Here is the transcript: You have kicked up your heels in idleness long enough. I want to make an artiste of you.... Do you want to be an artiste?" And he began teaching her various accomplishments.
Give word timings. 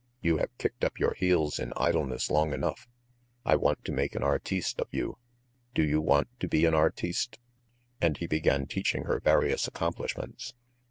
You 0.19 0.37
have 0.39 0.49
kicked 0.57 0.83
up 0.83 0.99
your 0.99 1.13
heels 1.13 1.59
in 1.59 1.73
idleness 1.77 2.31
long 2.31 2.53
enough. 2.53 2.87
I 3.45 3.55
want 3.55 3.85
to 3.85 3.91
make 3.91 4.15
an 4.15 4.23
artiste 4.23 4.81
of 4.81 4.87
you.... 4.89 5.19
Do 5.75 5.83
you 5.83 6.01
want 6.01 6.27
to 6.39 6.47
be 6.47 6.65
an 6.65 6.73
artiste?" 6.73 7.37
And 8.01 8.17
he 8.17 8.25
began 8.25 8.65
teaching 8.65 9.03
her 9.03 9.19
various 9.19 9.67
accomplishments. 9.67 10.55